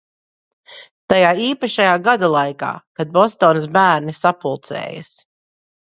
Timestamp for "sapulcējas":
4.25-5.19